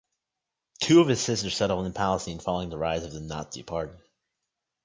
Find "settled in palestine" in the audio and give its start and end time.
1.55-2.39